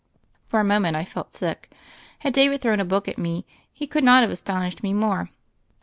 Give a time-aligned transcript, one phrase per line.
[0.47, 1.71] For a moment I felt sick.
[2.17, 5.29] Had David thrown a book at me he could not have aston ished me more.